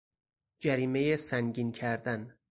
[0.59, 2.35] جریمهی سنگین کردن